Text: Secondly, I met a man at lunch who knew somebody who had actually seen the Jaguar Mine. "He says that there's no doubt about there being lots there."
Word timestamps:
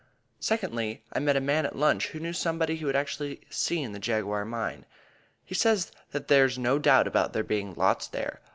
Secondly, 0.39 1.03
I 1.13 1.19
met 1.19 1.35
a 1.35 1.39
man 1.39 1.63
at 1.63 1.75
lunch 1.75 2.07
who 2.07 2.19
knew 2.19 2.33
somebody 2.33 2.77
who 2.77 2.87
had 2.87 2.95
actually 2.95 3.41
seen 3.51 3.91
the 3.91 3.99
Jaguar 3.99 4.43
Mine. 4.45 4.87
"He 5.45 5.53
says 5.53 5.91
that 6.09 6.27
there's 6.27 6.57
no 6.57 6.79
doubt 6.79 7.05
about 7.05 7.33
there 7.33 7.43
being 7.43 7.75
lots 7.75 8.07
there." 8.07 8.41